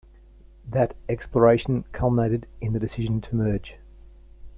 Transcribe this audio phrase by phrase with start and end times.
[0.67, 3.75] That exploration culminated in the decision to merge.